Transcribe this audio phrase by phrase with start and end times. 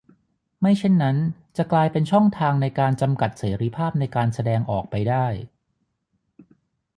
[0.59, 1.17] ไม่เช่นนั้น
[1.57, 5.25] จะกลายเป็นช่องทางในการจำกัดเสรีภาพในการแสดงออกไปได้